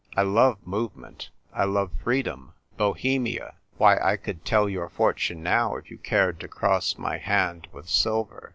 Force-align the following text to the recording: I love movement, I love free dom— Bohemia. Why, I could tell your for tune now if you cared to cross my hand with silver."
I 0.17 0.23
love 0.23 0.57
movement, 0.65 1.29
I 1.53 1.65
love 1.65 1.91
free 2.03 2.23
dom— 2.23 2.55
Bohemia. 2.77 3.57
Why, 3.77 3.99
I 4.01 4.17
could 4.17 4.43
tell 4.43 4.67
your 4.67 4.89
for 4.89 5.13
tune 5.13 5.43
now 5.43 5.75
if 5.75 5.91
you 5.91 5.99
cared 5.99 6.39
to 6.39 6.47
cross 6.47 6.97
my 6.97 7.19
hand 7.19 7.67
with 7.71 7.87
silver." 7.87 8.49